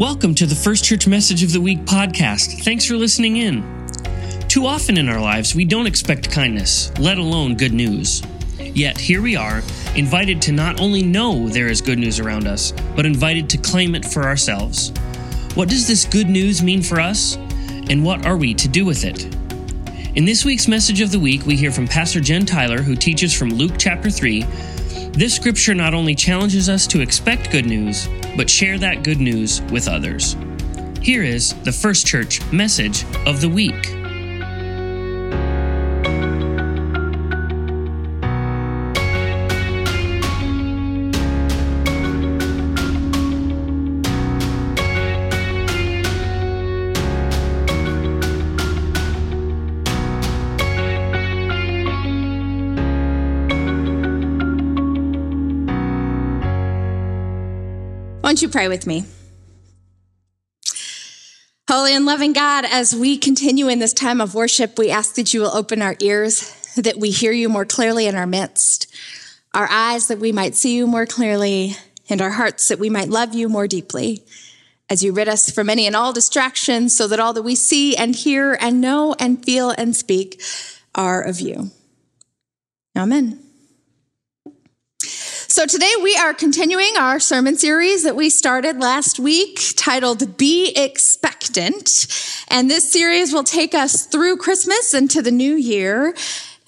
Welcome 0.00 0.34
to 0.36 0.46
the 0.46 0.54
First 0.54 0.82
Church 0.82 1.06
Message 1.06 1.42
of 1.42 1.52
the 1.52 1.60
Week 1.60 1.80
podcast. 1.80 2.64
Thanks 2.64 2.86
for 2.86 2.94
listening 2.94 3.36
in. 3.36 3.62
Too 4.48 4.64
often 4.64 4.96
in 4.96 5.10
our 5.10 5.20
lives, 5.20 5.54
we 5.54 5.66
don't 5.66 5.86
expect 5.86 6.30
kindness, 6.30 6.90
let 6.98 7.18
alone 7.18 7.54
good 7.54 7.74
news. 7.74 8.22
Yet 8.58 8.96
here 8.96 9.20
we 9.20 9.36
are, 9.36 9.58
invited 9.94 10.40
to 10.40 10.52
not 10.52 10.80
only 10.80 11.02
know 11.02 11.50
there 11.50 11.66
is 11.66 11.82
good 11.82 11.98
news 11.98 12.18
around 12.18 12.46
us, 12.46 12.72
but 12.96 13.04
invited 13.04 13.50
to 13.50 13.58
claim 13.58 13.94
it 13.94 14.06
for 14.06 14.22
ourselves. 14.22 14.88
What 15.52 15.68
does 15.68 15.86
this 15.86 16.06
good 16.06 16.30
news 16.30 16.62
mean 16.62 16.80
for 16.80 16.98
us? 16.98 17.36
And 17.90 18.02
what 18.02 18.24
are 18.24 18.38
we 18.38 18.54
to 18.54 18.68
do 18.68 18.86
with 18.86 19.04
it? 19.04 19.24
In 20.16 20.24
this 20.24 20.46
week's 20.46 20.66
message 20.66 21.02
of 21.02 21.10
the 21.10 21.20
week, 21.20 21.44
we 21.44 21.56
hear 21.56 21.70
from 21.70 21.86
Pastor 21.86 22.20
Jen 22.20 22.46
Tyler, 22.46 22.80
who 22.80 22.96
teaches 22.96 23.36
from 23.36 23.50
Luke 23.50 23.74
chapter 23.76 24.08
3. 24.08 24.44
This 25.12 25.36
scripture 25.36 25.74
not 25.74 25.92
only 25.92 26.14
challenges 26.14 26.70
us 26.70 26.86
to 26.86 27.02
expect 27.02 27.50
good 27.50 27.66
news, 27.66 28.08
but 28.36 28.48
share 28.50 28.78
that 28.78 29.02
good 29.02 29.20
news 29.20 29.62
with 29.72 29.88
others. 29.88 30.36
Here 31.02 31.22
is 31.22 31.54
the 31.64 31.72
First 31.72 32.06
Church 32.06 32.40
message 32.52 33.04
of 33.26 33.40
the 33.40 33.48
week. 33.48 33.99
Pray 58.50 58.68
with 58.68 58.86
me? 58.86 59.04
Holy 61.68 61.94
and 61.94 62.04
loving 62.04 62.32
God, 62.32 62.64
as 62.64 62.94
we 62.94 63.16
continue 63.16 63.68
in 63.68 63.78
this 63.78 63.92
time 63.92 64.20
of 64.20 64.34
worship, 64.34 64.76
we 64.76 64.90
ask 64.90 65.14
that 65.14 65.32
you 65.32 65.40
will 65.40 65.56
open 65.56 65.82
our 65.82 65.94
ears, 66.00 66.52
that 66.76 66.98
we 66.98 67.10
hear 67.10 67.30
you 67.30 67.48
more 67.48 67.64
clearly 67.64 68.06
in 68.06 68.16
our 68.16 68.26
midst, 68.26 68.92
our 69.54 69.68
eyes 69.70 70.08
that 70.08 70.18
we 70.18 70.32
might 70.32 70.56
see 70.56 70.74
you 70.74 70.88
more 70.88 71.06
clearly, 71.06 71.76
and 72.08 72.20
our 72.20 72.30
hearts 72.30 72.66
that 72.68 72.80
we 72.80 72.90
might 72.90 73.08
love 73.08 73.34
you 73.34 73.48
more 73.48 73.68
deeply. 73.68 74.24
As 74.88 75.04
you 75.04 75.12
rid 75.12 75.28
us 75.28 75.48
from 75.48 75.70
any 75.70 75.86
and 75.86 75.94
all 75.94 76.12
distractions, 76.12 76.96
so 76.96 77.06
that 77.06 77.20
all 77.20 77.32
that 77.34 77.42
we 77.42 77.54
see 77.54 77.96
and 77.96 78.16
hear 78.16 78.58
and 78.60 78.80
know 78.80 79.14
and 79.20 79.44
feel 79.44 79.70
and 79.70 79.94
speak 79.94 80.42
are 80.96 81.22
of 81.22 81.40
you. 81.40 81.70
Amen. 82.96 83.49
So 85.50 85.66
today 85.66 85.90
we 86.00 86.14
are 86.14 86.32
continuing 86.32 86.96
our 86.96 87.18
sermon 87.18 87.56
series 87.58 88.04
that 88.04 88.14
we 88.14 88.30
started 88.30 88.78
last 88.78 89.18
week 89.18 89.58
titled 89.74 90.36
Be 90.36 90.72
Expectant. 90.76 92.06
And 92.46 92.70
this 92.70 92.88
series 92.88 93.32
will 93.32 93.42
take 93.42 93.74
us 93.74 94.06
through 94.06 94.36
Christmas 94.36 94.94
into 94.94 95.22
the 95.22 95.32
new 95.32 95.56
year. 95.56 96.14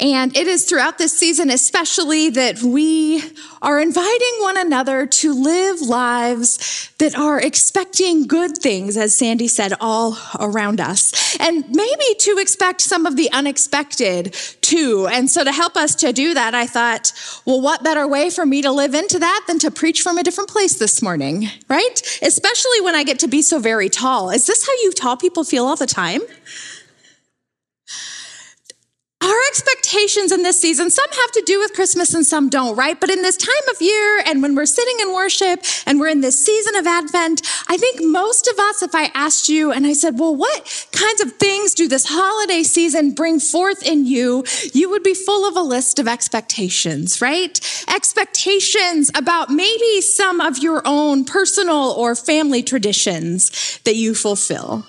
And 0.02 0.36
it 0.36 0.48
is 0.48 0.64
throughout 0.64 0.98
this 0.98 1.16
season, 1.16 1.48
especially, 1.48 2.28
that 2.30 2.60
we 2.60 3.22
are 3.62 3.78
inviting 3.78 4.34
one 4.40 4.56
another 4.56 5.06
to 5.06 5.32
live 5.32 5.80
lives 5.80 6.90
that 6.98 7.16
are 7.16 7.40
expecting 7.40 8.26
good 8.26 8.58
things, 8.58 8.96
as 8.96 9.16
Sandy 9.16 9.46
said, 9.46 9.74
all 9.80 10.18
around 10.40 10.80
us. 10.80 11.36
And 11.38 11.64
maybe 11.68 12.14
to 12.18 12.38
expect 12.38 12.80
some 12.80 13.06
of 13.06 13.14
the 13.14 13.30
unexpected 13.30 14.34
too. 14.60 15.06
And 15.08 15.30
so, 15.30 15.44
to 15.44 15.52
help 15.52 15.76
us 15.76 15.94
to 15.96 16.12
do 16.12 16.34
that, 16.34 16.52
I 16.52 16.66
thought, 16.66 17.12
well, 17.46 17.60
what 17.60 17.84
better 17.84 18.08
way 18.08 18.28
for 18.28 18.44
me 18.44 18.60
to 18.62 18.72
live 18.72 18.94
into 18.94 19.20
that 19.20 19.44
than 19.46 19.60
to 19.60 19.70
preach 19.70 20.02
from 20.02 20.18
a 20.18 20.24
different 20.24 20.50
place 20.50 20.80
this 20.80 21.00
morning, 21.00 21.48
right? 21.68 22.18
Especially 22.22 22.80
when 22.80 22.96
I 22.96 23.04
get 23.04 23.20
to 23.20 23.28
be 23.28 23.40
so 23.40 23.60
very 23.60 23.88
tall. 23.88 24.30
Is 24.30 24.48
this 24.48 24.66
how 24.66 24.72
you 24.82 24.90
tall 24.90 25.16
people 25.16 25.44
feel 25.44 25.64
all 25.64 25.76
the 25.76 25.86
time? 25.86 26.22
Our 29.22 29.38
expectations 29.50 30.32
in 30.32 30.42
this 30.42 30.60
season, 30.60 30.90
some 30.90 31.08
have 31.08 31.30
to 31.32 31.42
do 31.46 31.60
with 31.60 31.74
Christmas 31.74 32.12
and 32.12 32.26
some 32.26 32.48
don't, 32.48 32.74
right? 32.74 32.98
But 32.98 33.08
in 33.08 33.22
this 33.22 33.36
time 33.36 33.68
of 33.70 33.80
year 33.80 34.20
and 34.26 34.42
when 34.42 34.56
we're 34.56 34.66
sitting 34.66 34.96
in 35.00 35.14
worship 35.14 35.60
and 35.86 36.00
we're 36.00 36.08
in 36.08 36.22
this 36.22 36.44
season 36.44 36.74
of 36.74 36.88
Advent, 36.88 37.42
I 37.68 37.76
think 37.76 38.00
most 38.02 38.48
of 38.48 38.58
us, 38.58 38.82
if 38.82 38.96
I 38.96 39.12
asked 39.14 39.48
you 39.48 39.70
and 39.70 39.86
I 39.86 39.92
said, 39.92 40.18
well, 40.18 40.34
what 40.34 40.88
kinds 40.90 41.20
of 41.20 41.34
things 41.34 41.72
do 41.72 41.86
this 41.86 42.06
holiday 42.08 42.64
season 42.64 43.12
bring 43.12 43.38
forth 43.38 43.86
in 43.86 44.06
you? 44.06 44.44
You 44.72 44.90
would 44.90 45.04
be 45.04 45.14
full 45.14 45.48
of 45.48 45.56
a 45.56 45.62
list 45.62 46.00
of 46.00 46.08
expectations, 46.08 47.22
right? 47.22 47.60
Expectations 47.88 49.08
about 49.14 49.50
maybe 49.50 50.00
some 50.00 50.40
of 50.40 50.58
your 50.58 50.82
own 50.84 51.24
personal 51.24 51.92
or 51.92 52.16
family 52.16 52.64
traditions 52.64 53.78
that 53.84 53.94
you 53.94 54.16
fulfill. 54.16 54.84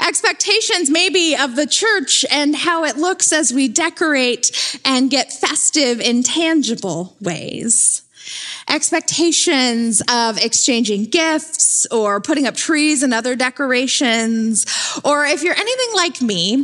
Expectations 0.00 0.90
maybe 0.90 1.36
of 1.36 1.56
the 1.56 1.66
church 1.66 2.24
and 2.30 2.54
how 2.54 2.84
it 2.84 2.96
looks 2.96 3.32
as 3.32 3.52
we 3.52 3.68
decorate 3.68 4.80
and 4.84 5.10
get 5.10 5.32
festive 5.32 6.00
in 6.00 6.22
tangible 6.22 7.16
ways 7.20 8.02
expectations 8.68 10.02
of 10.10 10.38
exchanging 10.38 11.04
gifts 11.04 11.86
or 11.90 12.20
putting 12.20 12.46
up 12.46 12.54
trees 12.54 13.02
and 13.02 13.12
other 13.12 13.34
decorations. 13.36 14.66
Or 15.04 15.24
if 15.24 15.42
you're 15.42 15.54
anything 15.54 15.94
like 15.94 16.22
me, 16.22 16.56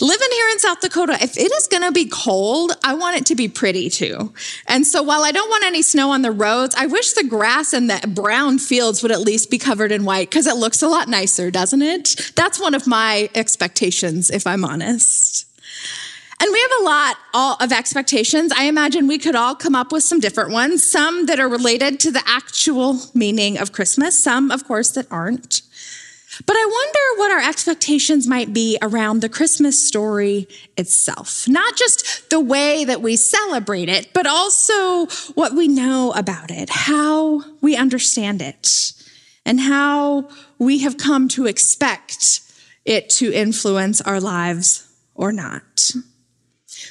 living 0.00 0.28
here 0.32 0.48
in 0.50 0.58
South 0.58 0.80
Dakota, 0.80 1.18
if 1.20 1.36
it 1.36 1.52
is 1.52 1.66
going 1.66 1.82
to 1.82 1.92
be 1.92 2.06
cold, 2.06 2.72
I 2.84 2.94
want 2.94 3.16
it 3.16 3.26
to 3.26 3.34
be 3.34 3.48
pretty 3.48 3.90
too. 3.90 4.32
And 4.66 4.86
so 4.86 5.02
while 5.02 5.24
I 5.24 5.32
don't 5.32 5.48
want 5.48 5.64
any 5.64 5.82
snow 5.82 6.10
on 6.10 6.22
the 6.22 6.30
roads, 6.30 6.74
I 6.76 6.86
wish 6.86 7.12
the 7.12 7.24
grass 7.24 7.72
and 7.72 7.90
the 7.90 8.06
brown 8.08 8.58
fields 8.58 9.02
would 9.02 9.12
at 9.12 9.20
least 9.20 9.50
be 9.50 9.58
covered 9.58 9.92
in 9.92 10.04
white 10.04 10.30
because 10.30 10.46
it 10.46 10.56
looks 10.56 10.82
a 10.82 10.88
lot 10.88 11.08
nicer, 11.08 11.50
doesn't 11.50 11.82
it? 11.82 12.32
That's 12.36 12.60
one 12.60 12.74
of 12.74 12.86
my 12.86 13.30
expectations, 13.34 14.30
if 14.30 14.46
I'm 14.46 14.64
honest. 14.64 15.47
And 16.40 16.52
we 16.52 16.60
have 16.60 16.80
a 16.80 16.84
lot 16.84 17.16
of 17.62 17.72
expectations. 17.72 18.52
I 18.52 18.64
imagine 18.64 19.08
we 19.08 19.18
could 19.18 19.34
all 19.34 19.56
come 19.56 19.74
up 19.74 19.90
with 19.90 20.04
some 20.04 20.20
different 20.20 20.52
ones, 20.52 20.88
some 20.88 21.26
that 21.26 21.40
are 21.40 21.48
related 21.48 21.98
to 22.00 22.12
the 22.12 22.22
actual 22.26 23.00
meaning 23.12 23.58
of 23.58 23.72
Christmas, 23.72 24.22
some, 24.22 24.50
of 24.50 24.64
course, 24.64 24.92
that 24.92 25.10
aren't. 25.10 25.62
But 26.46 26.54
I 26.56 26.64
wonder 26.64 27.20
what 27.20 27.32
our 27.32 27.48
expectations 27.48 28.28
might 28.28 28.52
be 28.52 28.78
around 28.80 29.20
the 29.20 29.28
Christmas 29.28 29.84
story 29.84 30.46
itself. 30.76 31.48
Not 31.48 31.76
just 31.76 32.30
the 32.30 32.38
way 32.38 32.84
that 32.84 33.02
we 33.02 33.16
celebrate 33.16 33.88
it, 33.88 34.12
but 34.12 34.26
also 34.26 35.06
what 35.34 35.54
we 35.54 35.66
know 35.66 36.12
about 36.12 36.52
it, 36.52 36.70
how 36.70 37.42
we 37.60 37.74
understand 37.74 38.40
it, 38.40 38.92
and 39.44 39.58
how 39.58 40.28
we 40.58 40.78
have 40.78 40.96
come 40.96 41.26
to 41.28 41.46
expect 41.46 42.42
it 42.84 43.10
to 43.10 43.32
influence 43.32 44.00
our 44.00 44.20
lives 44.20 44.86
or 45.16 45.32
not. 45.32 45.90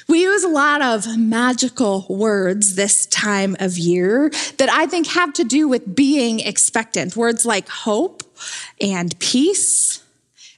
We 0.08 0.22
use 0.22 0.42
a 0.42 0.48
lot 0.48 0.80
of 0.80 1.18
magical 1.18 2.06
words 2.08 2.76
this 2.76 3.04
time 3.06 3.56
of 3.60 3.76
year 3.76 4.30
that 4.56 4.70
I 4.70 4.86
think 4.86 5.06
have 5.08 5.34
to 5.34 5.44
do 5.44 5.68
with 5.68 5.94
being 5.94 6.40
expectant. 6.40 7.14
Words 7.14 7.44
like 7.44 7.68
hope 7.68 8.22
and 8.80 9.18
peace, 9.18 10.02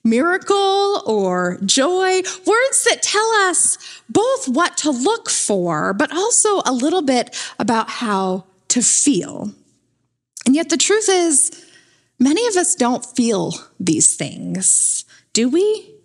miracle 0.05 1.03
or 1.05 1.59
joy, 1.65 2.19
words 2.47 2.84
that 2.84 3.00
tell 3.03 3.28
us 3.49 3.77
both 4.09 4.47
what 4.47 4.77
to 4.78 4.91
look 4.91 5.28
for, 5.28 5.94
but 5.94 6.15
also 6.15 6.62
a 6.65 6.72
little 6.72 7.03
bit 7.03 7.37
about 7.59 7.91
how 7.91 8.44
to 8.69 8.82
feel. 8.82 9.50
And 10.47 10.55
yet 10.55 10.69
the 10.69 10.77
truth 10.77 11.09
is, 11.09 11.50
many 12.21 12.47
of 12.47 12.56
us 12.56 12.77
don't 12.77 13.05
feel 13.05 13.55
these 13.81 14.15
things, 14.15 15.05
do 15.32 15.49
we? 15.49 16.00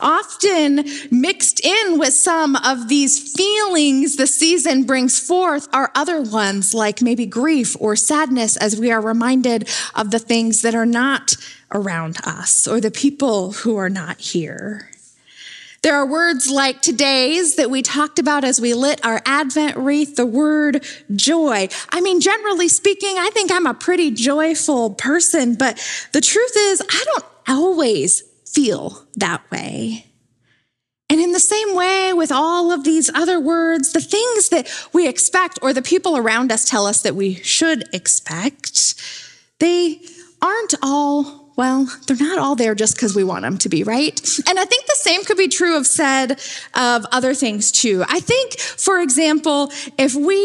Often 0.00 0.84
mixed 1.10 1.64
in 1.64 1.98
with 1.98 2.14
some 2.14 2.56
of 2.56 2.88
these 2.88 3.32
feelings 3.34 4.16
the 4.16 4.26
season 4.26 4.84
brings 4.84 5.18
forth 5.18 5.68
are 5.72 5.90
other 5.94 6.20
ones 6.20 6.74
like 6.74 7.02
maybe 7.02 7.26
grief 7.26 7.76
or 7.80 7.96
sadness 7.96 8.56
as 8.56 8.78
we 8.78 8.90
are 8.90 9.00
reminded 9.00 9.68
of 9.94 10.10
the 10.10 10.18
things 10.18 10.62
that 10.62 10.74
are 10.74 10.86
not 10.86 11.34
around 11.72 12.18
us 12.24 12.66
or 12.66 12.80
the 12.80 12.90
people 12.90 13.52
who 13.52 13.76
are 13.76 13.90
not 13.90 14.18
here. 14.18 14.88
There 15.82 15.94
are 15.94 16.06
words 16.06 16.50
like 16.50 16.82
today's 16.82 17.54
that 17.54 17.70
we 17.70 17.82
talked 17.82 18.18
about 18.18 18.42
as 18.42 18.60
we 18.60 18.74
lit 18.74 19.04
our 19.06 19.22
Advent 19.24 19.76
wreath, 19.76 20.16
the 20.16 20.26
word 20.26 20.84
joy. 21.14 21.68
I 21.90 22.00
mean, 22.00 22.20
generally 22.20 22.68
speaking, 22.68 23.16
I 23.16 23.30
think 23.30 23.52
I'm 23.52 23.66
a 23.66 23.74
pretty 23.74 24.10
joyful 24.10 24.90
person, 24.90 25.54
but 25.54 25.78
the 26.12 26.20
truth 26.20 26.52
is, 26.56 26.82
I 26.82 27.04
don't 27.06 27.24
always 27.46 28.24
feel 28.52 29.06
that 29.16 29.48
way. 29.50 30.06
And 31.10 31.20
in 31.20 31.32
the 31.32 31.40
same 31.40 31.74
way, 31.74 32.12
with 32.12 32.30
all 32.30 32.70
of 32.70 32.84
these 32.84 33.10
other 33.14 33.40
words, 33.40 33.92
the 33.92 34.00
things 34.00 34.50
that 34.50 34.68
we 34.92 35.08
expect 35.08 35.58
or 35.62 35.72
the 35.72 35.82
people 35.82 36.16
around 36.16 36.52
us 36.52 36.64
tell 36.64 36.86
us 36.86 37.00
that 37.02 37.14
we 37.14 37.34
should 37.36 37.84
expect, 37.94 38.94
they 39.58 40.00
aren't 40.42 40.74
all 40.82 41.37
well, 41.58 41.88
they're 42.06 42.16
not 42.16 42.38
all 42.38 42.54
there 42.54 42.76
just 42.76 42.94
because 42.94 43.16
we 43.16 43.24
want 43.24 43.42
them 43.42 43.58
to 43.58 43.68
be, 43.68 43.82
right? 43.82 44.16
And 44.48 44.60
I 44.60 44.64
think 44.64 44.86
the 44.86 44.94
same 44.94 45.24
could 45.24 45.36
be 45.36 45.48
true 45.48 45.76
of 45.76 45.88
said 45.88 46.40
of 46.74 47.04
other 47.10 47.34
things 47.34 47.72
too. 47.72 48.04
I 48.08 48.20
think, 48.20 48.60
for 48.60 49.00
example, 49.00 49.72
if 49.98 50.14
we, 50.14 50.36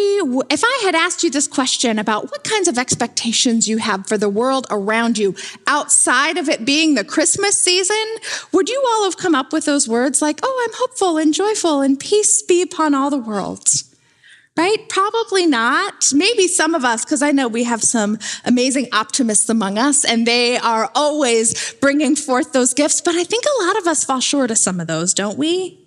if 0.49 0.63
I 0.63 0.81
had 0.83 0.95
asked 0.95 1.21
you 1.21 1.29
this 1.29 1.47
question 1.47 1.99
about 1.99 2.31
what 2.31 2.43
kinds 2.43 2.67
of 2.67 2.79
expectations 2.79 3.67
you 3.67 3.77
have 3.77 4.07
for 4.07 4.17
the 4.17 4.27
world 4.27 4.65
around 4.71 5.19
you 5.19 5.35
outside 5.67 6.37
of 6.37 6.49
it 6.49 6.65
being 6.65 6.95
the 6.95 7.03
Christmas 7.03 7.59
season, 7.59 8.03
would 8.51 8.67
you 8.67 8.83
all 8.87 9.03
have 9.03 9.15
come 9.15 9.35
up 9.35 9.53
with 9.53 9.65
those 9.65 9.87
words 9.87 10.19
like, 10.19 10.39
oh, 10.41 10.65
I'm 10.67 10.75
hopeful 10.79 11.19
and 11.19 11.31
joyful 11.31 11.81
and 11.81 11.99
peace 11.99 12.41
be 12.41 12.63
upon 12.63 12.95
all 12.95 13.11
the 13.11 13.19
world? 13.19 13.69
Right? 14.55 14.77
Probably 14.87 15.47
not. 15.47 16.11
Maybe 16.13 16.47
some 16.47 16.75
of 16.75 16.85
us, 16.85 17.03
because 17.03 17.23
I 17.23 17.31
know 17.31 17.47
we 17.47 17.63
have 17.63 17.81
some 17.81 18.19
amazing 18.45 18.87
optimists 18.93 19.49
among 19.49 19.77
us, 19.77 20.05
and 20.05 20.27
they 20.27 20.57
are 20.57 20.91
always 20.93 21.73
bringing 21.81 22.15
forth 22.15 22.53
those 22.53 22.73
gifts. 22.73 23.01
But 23.01 23.15
I 23.15 23.23
think 23.23 23.45
a 23.45 23.63
lot 23.65 23.77
of 23.77 23.87
us 23.87 24.03
fall 24.03 24.19
short 24.19 24.51
of 24.51 24.57
some 24.57 24.79
of 24.79 24.87
those, 24.87 25.13
don't 25.13 25.37
we? 25.37 25.79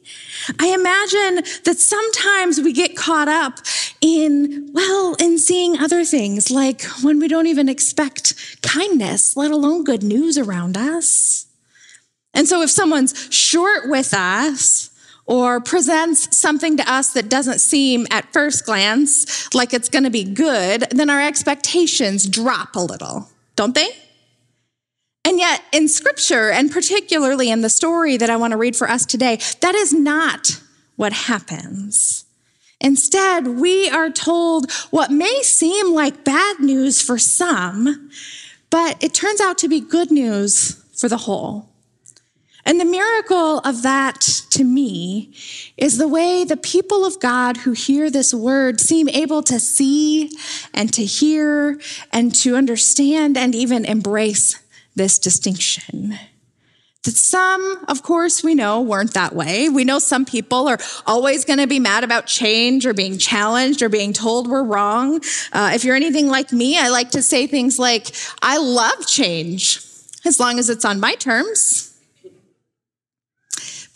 I 0.61 0.69
imagine 0.69 1.45
that 1.65 1.79
sometimes 1.79 2.61
we 2.61 2.73
get 2.73 2.97
caught 2.97 3.29
up 3.29 3.59
in, 4.01 4.71
well, 4.73 5.17
in 5.21 5.39
seeing 5.39 5.79
other 5.79 6.05
things, 6.05 6.51
like 6.51 6.83
when 7.03 7.19
we 7.19 7.29
don't 7.29 7.47
even 7.47 7.69
expect 7.69 8.63
kindness, 8.63 9.37
let 9.37 9.51
alone 9.51 9.85
good 9.85 10.03
news 10.03 10.39
around 10.39 10.77
us. 10.77 11.47
And 12.35 12.47
so 12.47 12.63
if 12.63 12.71
someone's 12.71 13.29
short 13.31 13.89
with 13.89 14.13
us, 14.13 14.91
or 15.27 15.61
presents 15.61 16.37
something 16.37 16.77
to 16.77 16.91
us 16.91 17.13
that 17.13 17.29
doesn't 17.29 17.59
seem 17.59 18.07
at 18.11 18.33
first 18.33 18.65
glance 18.65 19.53
like 19.55 19.75
it's 19.75 19.89
going 19.89 20.05
to 20.05 20.11
be 20.11 20.25
good, 20.25 20.87
then 20.91 21.11
our 21.11 21.21
expectations 21.21 22.27
drop 22.27 22.77
a 22.77 22.81
little, 22.81 23.29
don't 23.57 23.75
they? 23.75 23.89
And 25.25 25.41
yet, 25.41 25.63
in 25.73 25.89
scripture, 25.89 26.51
and 26.51 26.71
particularly 26.71 27.51
in 27.51 27.61
the 27.61 27.69
story 27.69 28.17
that 28.17 28.31
I 28.31 28.37
want 28.37 28.53
to 28.53 28.57
read 28.57 28.77
for 28.77 28.89
us 28.89 29.05
today, 29.05 29.41
that 29.61 29.75
is 29.75 29.93
not 29.93 30.61
what 30.95 31.13
happens. 31.13 32.25
Instead, 32.81 33.49
we 33.49 33.89
are 33.89 34.11
told 34.11 34.71
what 34.91 35.11
may 35.11 35.43
seem 35.43 35.93
like 35.93 36.25
bad 36.25 36.61
news 36.61 37.03
for 37.03 37.19
some, 37.19 38.11
but 38.71 39.03
it 39.03 39.15
turns 39.15 39.41
out 39.41 39.59
to 39.59 39.69
be 39.69 39.81
good 39.81 40.13
news 40.13 40.83
for 40.95 41.09
the 41.09 41.17
whole. 41.17 41.71
And 42.67 42.81
the 42.81 42.85
miracle 42.85 43.61
of 43.61 43.83
that 43.83 44.21
to 44.51 44.65
me 44.65 45.33
is 45.77 45.99
the 45.99 46.09
way 46.09 46.43
the 46.43 46.57
people 46.57 47.07
of 47.07 47.21
God 47.21 47.59
who 47.59 47.71
hear 47.71 48.11
this 48.11 48.35
word 48.35 48.81
seem 48.81 49.09
able 49.09 49.41
to 49.45 49.61
see 49.61 50.37
and 50.75 50.93
to 50.93 51.05
hear 51.05 51.81
and 52.13 52.35
to 52.35 52.57
understand 52.57 53.37
and 53.39 53.55
even 53.55 53.85
embrace 53.85 54.59
this 54.97 55.17
distinction. 55.17 56.19
That 57.05 57.15
some, 57.15 57.85
of 57.87 58.03
course, 58.03 58.43
we 58.43 58.57
know 58.57 58.81
weren't 58.81 59.15
that 59.15 59.33
way. 59.33 59.69
We 59.69 59.85
know 59.85 60.01
some 60.01 60.25
people 60.25 60.67
are 60.67 60.79
always 61.07 61.45
going 61.45 61.61
to 61.61 61.69
be 61.69 61.79
mad 61.79 62.03
about 62.03 62.27
change 62.27 62.85
or 62.85 62.95
being 62.95 63.17
challenged 63.17 63.81
or 63.81 63.89
being 63.89 64.13
told 64.13 64.49
we're 64.49 64.65
wrong. 64.65 65.21
Uh, 65.53 65.71
if 65.73 65.85
you're 65.85 65.95
anything 65.95 66.27
like 66.27 66.51
me, 66.51 66.81
I 66.81 66.89
like 66.89 67.13
to 67.13 67.23
say 67.23 67.47
things 67.47 67.79
like, 67.79 68.09
I 68.43 68.59
love 68.59 69.07
change 69.07 69.81
as 70.25 70.41
long 70.41 70.59
as 70.59 70.69
it's 70.69 70.85
on 70.85 70.99
my 70.99 71.15
terms. 71.15 71.96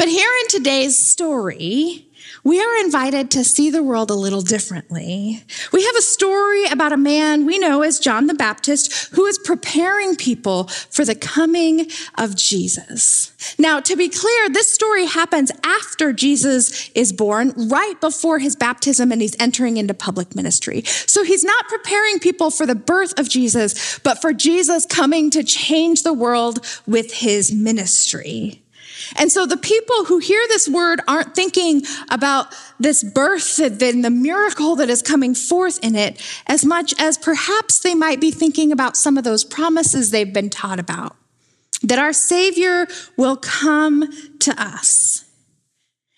But 0.01 0.09
here 0.09 0.31
in 0.41 0.49
today's 0.49 0.97
story, 0.97 2.07
we 2.43 2.59
are 2.59 2.77
invited 2.83 3.31
to 3.33 3.45
see 3.45 3.69
the 3.69 3.83
world 3.83 4.11
a 4.11 4.15
little 4.15 4.41
differently. 4.41 5.45
We 5.75 5.85
have 5.85 5.95
a 5.95 6.01
story 6.01 6.65
about 6.65 6.95
a 6.95 6.97
man 6.97 7.45
we 7.45 7.59
know 7.59 7.83
as 7.83 7.99
John 7.99 8.27
the 8.27 8.33
Baptist 8.33 9.13
who 9.15 9.27
is 9.27 9.39
preparing 9.39 10.17
people 10.17 10.69
for 10.69 11.05
the 11.05 11.15
coming 11.15 11.91
of 12.17 12.35
Jesus. 12.35 13.33
Now, 13.59 13.79
to 13.81 13.95
be 13.95 14.09
clear, 14.09 14.49
this 14.49 14.73
story 14.73 15.05
happens 15.05 15.53
after 15.67 16.15
Jesus 16.15 16.89
is 16.95 17.13
born, 17.13 17.53
right 17.69 18.01
before 18.01 18.39
his 18.39 18.57
baptism, 18.57 19.13
and 19.13 19.21
he's 19.21 19.37
entering 19.39 19.77
into 19.77 19.93
public 19.93 20.35
ministry. 20.35 20.81
So 20.87 21.25
he's 21.25 21.45
not 21.45 21.69
preparing 21.69 22.21
people 22.21 22.51
for 22.51 22.65
the 22.65 22.75
birth 22.75 23.13
of 23.21 23.29
Jesus, 23.29 23.99
but 23.99 24.23
for 24.23 24.33
Jesus 24.33 24.87
coming 24.87 25.29
to 25.29 25.45
change 25.45 26.05
the 26.05 26.15
world 26.15 26.67
with 26.87 27.13
his 27.13 27.53
ministry. 27.53 28.60
And 29.17 29.31
so 29.31 29.47
the 29.47 29.57
people 29.57 30.05
who 30.07 30.19
hear 30.19 30.43
this 30.49 30.69
word 30.69 31.01
aren't 31.07 31.35
thinking 31.35 31.83
about 32.11 32.55
this 32.79 33.03
birth 33.03 33.59
and 33.59 34.05
the 34.05 34.11
miracle 34.11 34.77
that 34.77 34.91
is 34.91 35.03
coming 35.03 35.35
forth 35.35 35.79
in 35.83 35.97
it 35.97 36.21
as 36.47 36.65
much 36.65 36.95
as 36.99 37.19
perhaps 37.19 37.81
they 37.81 37.95
might 37.95 38.21
be 38.21 38.31
thinking 38.31 38.73
about 38.73 38.97
some 38.97 39.19
of 39.19 39.25
those 39.25 39.45
promises 39.45 40.11
they've 40.11 40.33
been 40.33 40.51
taught 40.51 40.79
about. 40.79 41.17
That 41.83 41.99
our 41.99 42.13
Savior 42.13 42.87
will 43.17 43.37
come 43.37 44.09
to 44.41 44.63
us. 44.63 45.25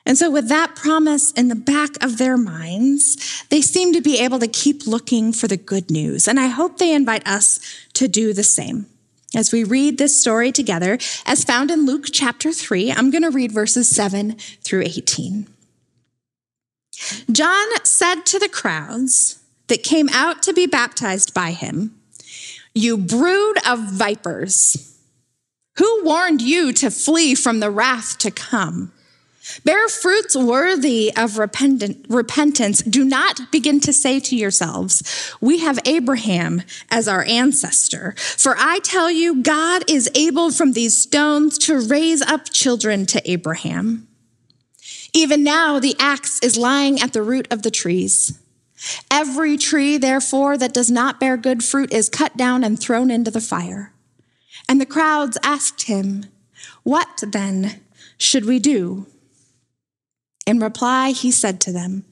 And 0.05 0.19
so, 0.19 0.31
with 0.31 0.49
that 0.49 0.75
promise 0.75 1.31
in 1.33 1.49
the 1.49 1.55
back 1.55 2.03
of 2.03 2.19
their 2.19 2.37
minds, 2.37 3.45
they 3.51 3.61
seem 3.61 3.93
to 3.93 4.01
be 4.01 4.19
able 4.19 4.41
to 4.41 4.49
keep 4.49 4.87
looking 4.87 5.33
for 5.33 5.47
the 5.47 5.57
good 5.57 5.91
news. 5.91 6.27
And 6.27 6.41
I 6.41 6.49
hope 6.49 6.79
they 6.79 6.93
invite 6.93 7.27
us 7.27 7.61
to 7.95 8.09
do 8.09 8.33
the 8.33 8.43
same. 8.43 8.87
As 9.35 9.51
we 9.51 9.65
read 9.65 9.97
this 9.97 10.21
story 10.21 10.53
together, 10.53 10.99
as 11.25 11.45
found 11.45 11.71
in 11.71 11.87
Luke 11.87 12.07
chapter 12.13 12.53
3, 12.53 12.93
I'm 12.93 13.11
going 13.11 13.23
to 13.23 13.31
read 13.31 13.53
verses 13.53 13.89
7 13.89 14.33
through 14.63 14.83
18. 14.83 15.47
John 17.31 17.67
said 17.85 18.27
to 18.27 18.39
the 18.39 18.49
crowds 18.49 19.43
that 19.69 19.83
came 19.83 20.09
out 20.11 20.43
to 20.43 20.53
be 20.53 20.67
baptized 20.67 21.33
by 21.33 21.53
him, 21.53 21.99
You 22.75 22.99
brood 22.99 23.57
of 23.67 23.79
vipers, 23.91 24.99
who 25.79 26.05
warned 26.05 26.43
you 26.43 26.73
to 26.75 26.91
flee 26.91 27.35
from 27.35 27.61
the 27.61 27.71
wrath 27.71 28.19
to 28.19 28.31
come? 28.31 28.93
Bear 29.65 29.89
fruits 29.89 30.37
worthy 30.37 31.13
of 31.17 31.37
repentance. 31.37 32.83
Do 32.83 33.05
not 33.05 33.51
begin 33.51 33.81
to 33.81 33.93
say 33.93 34.21
to 34.21 34.37
yourselves, 34.37 35.35
We 35.41 35.59
have 35.59 35.81
Abraham 35.85 36.63
as 36.91 37.09
our 37.09 37.25
ancestor. 37.25 38.15
For 38.17 38.55
I 38.57 38.79
tell 38.81 39.11
you, 39.11 39.43
God 39.43 39.83
is 39.91 40.09
able 40.15 40.53
from 40.53 40.73
these 40.73 40.97
stones 40.97 41.59
to 41.59 41.81
raise 41.81 42.23
up 42.23 42.51
children 42.51 43.05
to 43.07 43.31
Abraham. 43.31 44.07
Even 45.13 45.43
now, 45.43 45.81
the 45.81 45.97
axe 45.99 46.39
is 46.41 46.57
lying 46.57 47.01
at 47.01 47.13
the 47.13 47.23
root 47.23 47.49
of 47.51 47.63
the 47.63 47.71
trees. 47.71 48.39
Every 49.11 49.57
tree, 49.57 49.97
therefore, 49.97 50.57
that 50.57 50.73
does 50.73 50.91
not 50.91 51.21
bear 51.21 51.37
good 51.37 51.65
fruit 51.65 51.93
is 51.93 52.09
cut 52.09 52.37
down 52.37 52.63
and 52.63 52.79
thrown 52.79 53.11
into 53.11 53.31
the 53.31 53.41
fire. 53.41 53.93
And 54.69 54.81
the 54.81 54.87
crowds 54.87 55.37
asked 55.43 55.83
him, 55.83 56.27
What 56.85 57.25
then 57.27 57.81
should 58.17 58.45
we 58.45 58.59
do? 58.59 59.07
In 60.47 60.59
reply, 60.59 61.11
he 61.11 61.31
said 61.31 61.61
to 61.63 61.73
them, 61.73 62.05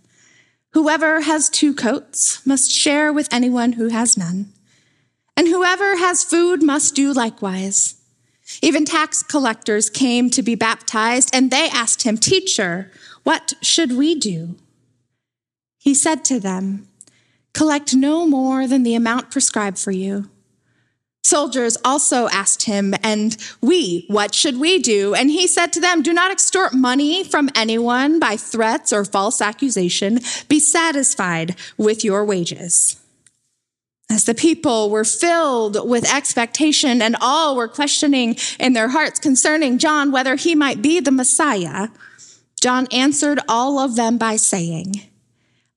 Whoever 0.73 1.23
has 1.23 1.49
two 1.49 1.75
coats 1.75 2.45
must 2.47 2.71
share 2.71 3.13
with 3.13 3.33
anyone 3.33 3.73
who 3.73 3.89
has 3.89 4.17
none, 4.17 4.53
and 5.37 5.49
whoever 5.49 5.97
has 5.97 6.23
food 6.23 6.63
must 6.63 6.95
do 6.95 7.13
likewise. 7.13 7.97
Even 8.63 8.85
tax 8.85 9.23
collectors 9.23 9.91
came 9.91 10.31
to 10.31 10.43
be 10.43 10.55
baptized, 10.55 11.31
and 11.33 11.51
they 11.51 11.69
asked 11.71 12.03
him, 12.03 12.17
Teacher, 12.17 12.91
what 13.25 13.55
should 13.63 13.97
we 13.97 14.15
do? 14.15 14.57
He 15.79 15.95
said 15.95 16.25
to 16.27 16.39
them, 16.39 16.89
Collect 17.53 17.95
no 17.95 18.27
more 18.27 18.67
than 18.67 18.83
the 18.83 18.95
amount 18.95 19.31
prescribed 19.31 19.79
for 19.79 19.91
you. 19.91 20.31
Soldiers 21.23 21.77
also 21.85 22.29
asked 22.29 22.65
him, 22.65 22.95
And 23.03 23.37
we, 23.61 24.07
what 24.09 24.35
should 24.35 24.59
we 24.59 24.79
do? 24.79 25.15
And 25.15 25.31
he 25.31 25.47
said 25.47 25.73
to 25.75 25.81
them, 25.81 26.03
Do 26.03 26.13
not 26.13 26.33
extort 26.33 26.73
money 26.73 27.25
from 27.25 27.51
anyone 27.55 28.19
by 28.19 28.37
threats 28.37 28.93
or 28.93 29.05
false 29.05 29.41
accusation. 29.41 30.21
Be 30.49 30.59
satisfied 30.59 31.57
with 31.77 32.05
your 32.05 32.25
wages. 32.25 33.01
As 34.11 34.25
the 34.25 34.35
people 34.35 34.91
were 34.91 35.05
filled 35.05 35.89
with 35.89 36.13
expectation 36.13 37.01
and 37.01 37.17
all 37.21 37.55
were 37.55 37.69
questioning 37.69 38.37
in 38.59 38.73
their 38.73 38.89
hearts 38.89 39.21
concerning 39.21 39.79
John 39.79 40.11
whether 40.11 40.35
he 40.35 40.57
might 40.57 40.83
be 40.83 40.99
the 40.99 41.13
Messiah, 41.13 41.89
John 42.61 42.89
answered 42.91 43.39
all 43.49 43.79
of 43.79 43.95
them 43.95 44.19
by 44.19 44.35
saying, 44.35 45.03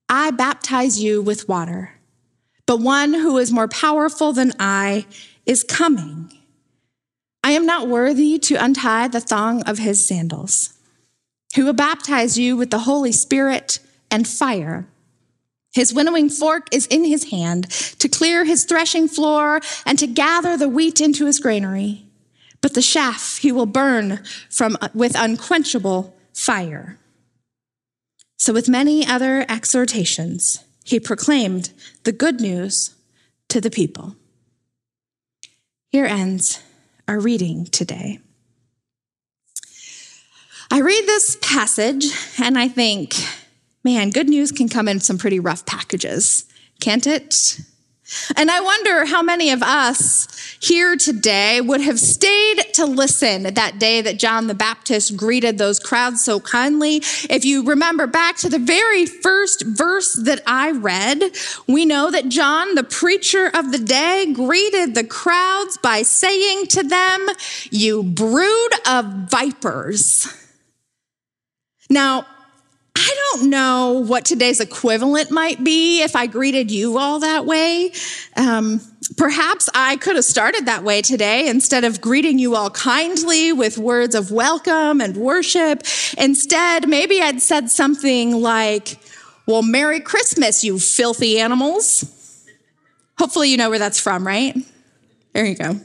I 0.09 0.31
baptize 0.31 0.99
you 0.99 1.21
with 1.21 1.47
water, 1.47 1.99
but 2.65 2.79
one 2.79 3.13
who 3.13 3.37
is 3.37 3.51
more 3.51 3.67
powerful 3.67 4.33
than 4.33 4.51
I 4.57 5.05
is 5.45 5.63
coming. 5.63 6.31
I 7.43 7.51
am 7.51 7.65
not 7.65 7.87
worthy 7.87 8.39
to 8.39 8.55
untie 8.55 9.07
the 9.07 9.19
thong 9.19 9.63
of 9.63 9.79
his 9.79 10.05
sandals, 10.05 10.73
who 11.55 11.65
will 11.65 11.73
baptize 11.73 12.37
you 12.37 12.55
with 12.55 12.71
the 12.71 12.79
Holy 12.79 13.11
Spirit 13.11 13.79
and 14.09 14.27
fire. 14.27 14.87
His 15.73 15.93
winnowing 15.93 16.29
fork 16.29 16.67
is 16.71 16.85
in 16.87 17.03
his 17.03 17.31
hand 17.31 17.69
to 17.99 18.07
clear 18.07 18.45
his 18.45 18.63
threshing 18.63 19.07
floor 19.07 19.59
and 19.85 19.97
to 19.99 20.07
gather 20.07 20.55
the 20.55 20.69
wheat 20.69 21.01
into 21.01 21.25
his 21.25 21.39
granary. 21.39 22.05
But 22.61 22.75
the 22.75 22.81
chaff 22.81 23.37
he 23.37 23.51
will 23.51 23.65
burn 23.65 24.23
from, 24.49 24.77
with 24.93 25.15
unquenchable 25.17 26.15
fire. 26.33 26.97
So, 28.37 28.53
with 28.53 28.69
many 28.69 29.05
other 29.05 29.45
exhortations, 29.49 30.63
he 30.85 30.99
proclaimed 30.99 31.73
the 32.03 32.11
good 32.11 32.39
news 32.39 32.95
to 33.49 33.59
the 33.59 33.71
people. 33.71 34.15
Here 35.93 36.05
ends 36.07 36.59
our 37.07 37.19
reading 37.19 37.65
today. 37.65 38.17
I 40.71 40.81
read 40.81 41.05
this 41.05 41.37
passage 41.39 42.05
and 42.39 42.57
I 42.57 42.67
think, 42.67 43.13
man, 43.83 44.09
good 44.09 44.27
news 44.27 44.51
can 44.51 44.69
come 44.69 44.87
in 44.87 44.99
some 45.01 45.19
pretty 45.19 45.39
rough 45.39 45.67
packages, 45.67 46.45
can't 46.79 47.05
it? 47.05 47.59
And 48.35 48.49
I 48.49 48.61
wonder 48.61 49.05
how 49.05 49.21
many 49.21 49.51
of 49.51 49.63
us 49.63 50.27
here 50.59 50.95
today 50.95 51.61
would 51.61 51.81
have 51.81 51.99
stayed 51.99 52.73
to 52.73 52.85
listen 52.85 53.43
that 53.53 53.79
day 53.79 54.01
that 54.01 54.19
John 54.19 54.47
the 54.47 54.53
Baptist 54.53 55.17
greeted 55.17 55.57
those 55.57 55.79
crowds 55.79 56.23
so 56.23 56.39
kindly. 56.39 56.97
If 57.29 57.45
you 57.45 57.65
remember 57.65 58.07
back 58.07 58.37
to 58.37 58.49
the 58.49 58.59
very 58.59 59.05
first 59.05 59.65
verse 59.65 60.13
that 60.13 60.41
I 60.47 60.71
read, 60.71 61.21
we 61.67 61.85
know 61.85 62.11
that 62.11 62.29
John, 62.29 62.75
the 62.75 62.83
preacher 62.83 63.49
of 63.53 63.71
the 63.71 63.79
day, 63.79 64.31
greeted 64.33 64.95
the 64.95 65.03
crowds 65.03 65.77
by 65.77 66.03
saying 66.03 66.67
to 66.67 66.83
them, 66.83 67.27
You 67.71 68.03
brood 68.03 68.71
of 68.87 69.05
vipers. 69.29 70.27
Now, 71.89 72.25
I 73.05 73.15
don't 73.33 73.49
know 73.49 74.05
what 74.07 74.23
today's 74.23 74.61
equivalent 74.61 75.29
might 75.29 75.61
be 75.61 76.01
if 76.03 76.15
I 76.15 76.25
greeted 76.25 76.71
you 76.71 76.97
all 76.97 77.19
that 77.19 77.45
way. 77.45 77.91
Um, 78.37 78.79
perhaps 79.17 79.69
I 79.75 79.97
could 79.97 80.15
have 80.15 80.23
started 80.23 80.67
that 80.67 80.85
way 80.85 81.01
today 81.01 81.49
instead 81.49 81.83
of 81.83 81.99
greeting 81.99 82.39
you 82.39 82.55
all 82.55 82.69
kindly 82.69 83.51
with 83.51 83.77
words 83.77 84.15
of 84.15 84.31
welcome 84.31 85.01
and 85.01 85.17
worship. 85.17 85.83
Instead, 86.17 86.87
maybe 86.87 87.21
I'd 87.21 87.41
said 87.41 87.69
something 87.69 88.39
like, 88.41 88.97
Well, 89.45 89.63
Merry 89.63 89.99
Christmas, 89.99 90.63
you 90.63 90.79
filthy 90.79 91.41
animals. 91.41 92.05
Hopefully, 93.17 93.49
you 93.49 93.57
know 93.57 93.69
where 93.69 93.79
that's 93.79 93.99
from, 93.99 94.25
right? 94.25 94.55
There 95.33 95.45
you 95.45 95.55
go. 95.55 95.77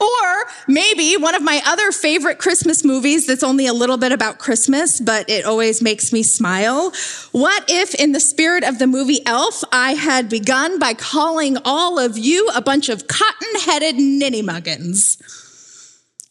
Or 0.00 0.46
maybe 0.68 1.16
one 1.16 1.34
of 1.34 1.42
my 1.42 1.60
other 1.66 1.92
favorite 1.92 2.38
Christmas 2.38 2.84
movies 2.84 3.26
that's 3.26 3.42
only 3.42 3.66
a 3.66 3.72
little 3.72 3.96
bit 3.96 4.12
about 4.12 4.38
Christmas, 4.38 5.00
but 5.00 5.28
it 5.28 5.44
always 5.44 5.82
makes 5.82 6.12
me 6.12 6.22
smile. 6.22 6.92
What 7.32 7.64
if, 7.68 7.94
in 7.94 8.12
the 8.12 8.20
spirit 8.20 8.64
of 8.64 8.78
the 8.78 8.86
movie 8.86 9.24
Elf, 9.26 9.62
I 9.72 9.92
had 9.92 10.28
begun 10.28 10.78
by 10.78 10.94
calling 10.94 11.56
all 11.64 11.98
of 11.98 12.18
you 12.18 12.48
a 12.54 12.62
bunch 12.62 12.88
of 12.88 13.06
cotton 13.08 13.60
headed 13.60 13.96
ninny 13.96 14.42
muggins? 14.42 15.18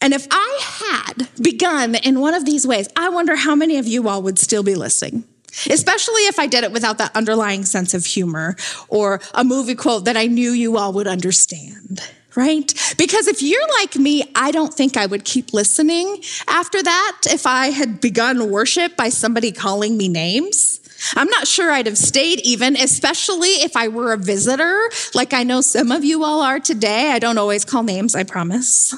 And 0.00 0.12
if 0.12 0.26
I 0.30 0.58
had 0.60 1.28
begun 1.40 1.94
in 1.94 2.20
one 2.20 2.34
of 2.34 2.44
these 2.44 2.66
ways, 2.66 2.88
I 2.96 3.08
wonder 3.08 3.36
how 3.36 3.54
many 3.54 3.78
of 3.78 3.86
you 3.86 4.08
all 4.08 4.22
would 4.22 4.38
still 4.38 4.64
be 4.64 4.74
listening. 4.74 5.24
Especially 5.68 6.22
if 6.22 6.38
I 6.38 6.46
did 6.46 6.64
it 6.64 6.72
without 6.72 6.98
that 6.98 7.14
underlying 7.14 7.64
sense 7.64 7.92
of 7.94 8.06
humor 8.06 8.56
or 8.88 9.20
a 9.34 9.44
movie 9.44 9.74
quote 9.74 10.06
that 10.06 10.16
I 10.16 10.26
knew 10.26 10.50
you 10.50 10.78
all 10.78 10.94
would 10.94 11.06
understand 11.06 12.00
right? 12.34 12.72
Because 12.98 13.26
if 13.26 13.42
you're 13.42 13.66
like 13.80 13.96
me, 13.96 14.24
I 14.34 14.50
don't 14.50 14.72
think 14.72 14.96
I 14.96 15.06
would 15.06 15.24
keep 15.24 15.52
listening 15.52 16.22
after 16.48 16.82
that 16.82 17.18
if 17.26 17.46
I 17.46 17.68
had 17.68 18.00
begun 18.00 18.50
worship 18.50 18.96
by 18.96 19.08
somebody 19.08 19.52
calling 19.52 19.96
me 19.96 20.08
names. 20.08 20.80
I'm 21.16 21.28
not 21.28 21.48
sure 21.48 21.70
I'd 21.72 21.86
have 21.86 21.98
stayed 21.98 22.40
even, 22.46 22.76
especially 22.76 23.48
if 23.48 23.76
I 23.76 23.88
were 23.88 24.12
a 24.12 24.16
visitor, 24.16 24.90
like 25.14 25.32
I 25.32 25.42
know 25.42 25.60
some 25.60 25.90
of 25.90 26.04
you 26.04 26.22
all 26.22 26.42
are 26.42 26.60
today. 26.60 27.10
I 27.10 27.18
don't 27.18 27.38
always 27.38 27.64
call 27.64 27.82
names, 27.82 28.14
I 28.14 28.22
promise. 28.22 28.94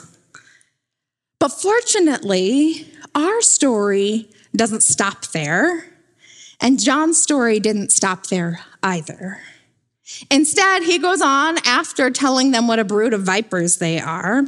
But 1.39 1.49
fortunately, 1.49 2.87
our 3.15 3.41
story 3.41 4.31
doesn't 4.55 4.83
stop 4.83 5.27
there, 5.29 5.87
and 6.61 6.83
John's 6.83 7.23
story 7.23 7.59
didn't 7.59 7.91
stop 7.91 8.27
there 8.27 8.61
either. 8.83 9.41
Instead, 10.31 10.83
he 10.83 10.99
goes 10.99 11.21
on 11.23 11.59
after 11.67 12.11
telling 12.11 12.51
them 12.51 12.67
what 12.67 12.79
a 12.79 12.85
brood 12.85 13.15
of 13.15 13.23
vipers 13.23 13.77
they 13.79 13.99
are. 13.99 14.45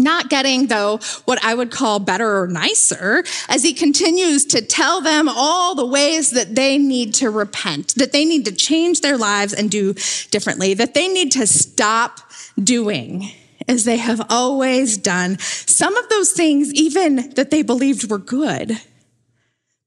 Not 0.00 0.30
getting, 0.30 0.68
though, 0.68 1.00
what 1.26 1.44
I 1.44 1.54
would 1.54 1.70
call 1.70 1.98
better 1.98 2.40
or 2.40 2.46
nicer, 2.46 3.24
as 3.48 3.62
he 3.62 3.74
continues 3.74 4.46
to 4.46 4.62
tell 4.62 5.02
them 5.02 5.28
all 5.28 5.74
the 5.74 5.86
ways 5.86 6.30
that 6.30 6.54
they 6.54 6.78
need 6.78 7.14
to 7.14 7.28
repent, 7.28 7.94
that 7.96 8.12
they 8.12 8.24
need 8.24 8.46
to 8.46 8.52
change 8.52 9.02
their 9.02 9.18
lives 9.18 9.52
and 9.52 9.70
do 9.70 9.94
differently, 10.30 10.72
that 10.74 10.94
they 10.94 11.08
need 11.08 11.32
to 11.32 11.46
stop 11.46 12.20
doing 12.62 13.30
as 13.68 13.84
they 13.84 13.98
have 13.98 14.24
always 14.30 14.96
done. 14.96 15.38
Some 15.38 15.96
of 15.96 16.08
those 16.08 16.32
things, 16.32 16.72
even 16.72 17.30
that 17.34 17.50
they 17.50 17.62
believed 17.62 18.10
were 18.10 18.18
good. 18.18 18.80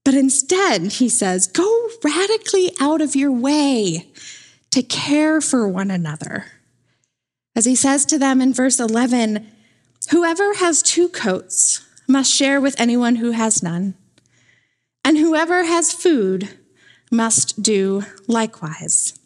But 0.04 0.14
instead, 0.14 0.82
he 0.92 1.08
says, 1.08 1.48
go 1.48 1.88
radically 2.04 2.70
out 2.80 3.00
of 3.00 3.16
your 3.16 3.32
way 3.32 4.06
to 4.76 4.82
care 4.82 5.40
for 5.40 5.66
one 5.66 5.90
another. 5.90 6.44
As 7.56 7.64
he 7.64 7.74
says 7.74 8.04
to 8.04 8.18
them 8.18 8.42
in 8.42 8.52
verse 8.52 8.78
11, 8.78 9.46
whoever 10.10 10.52
has 10.56 10.82
two 10.82 11.08
coats 11.08 11.80
must 12.06 12.30
share 12.30 12.60
with 12.60 12.78
anyone 12.78 13.16
who 13.16 13.30
has 13.30 13.62
none, 13.62 13.94
and 15.02 15.16
whoever 15.16 15.64
has 15.64 15.94
food 15.94 16.58
must 17.10 17.62
do 17.62 18.02
likewise. 18.28 19.18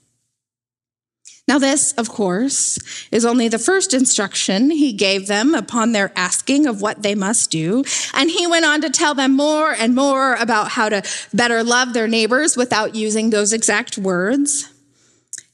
Now, 1.48 1.58
this, 1.58 1.94
of 1.94 2.08
course, 2.08 2.78
is 3.10 3.24
only 3.24 3.48
the 3.48 3.58
first 3.58 3.92
instruction 3.92 4.70
he 4.70 4.92
gave 4.92 5.26
them 5.26 5.56
upon 5.56 5.90
their 5.90 6.12
asking 6.14 6.68
of 6.68 6.80
what 6.80 7.02
they 7.02 7.16
must 7.16 7.50
do. 7.50 7.82
And 8.14 8.30
he 8.30 8.46
went 8.46 8.66
on 8.66 8.82
to 8.82 8.88
tell 8.88 9.16
them 9.16 9.34
more 9.34 9.72
and 9.72 9.96
more 9.96 10.36
about 10.36 10.68
how 10.68 10.88
to 10.90 11.02
better 11.34 11.64
love 11.64 11.92
their 11.92 12.06
neighbors 12.06 12.56
without 12.56 12.94
using 12.94 13.30
those 13.30 13.52
exact 13.52 13.98
words. 13.98 14.72